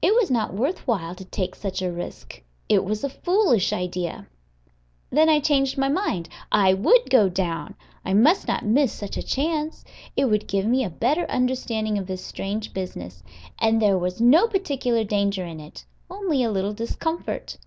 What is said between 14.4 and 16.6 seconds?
particular danger in it, only a